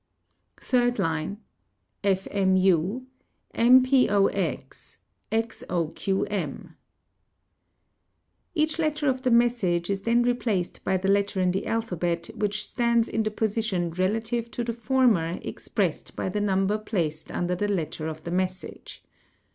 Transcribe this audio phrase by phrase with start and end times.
[0.57, 1.37] Gas fmu
[2.03, 3.05] mpox xoqm'
[8.57, 12.31] Kach letter of the message is then replaced by the letter in the alpha et
[12.35, 17.53] which stands in the position relative to the former expressed by the_ lumber placed under
[17.53, 19.03] the letter of the message.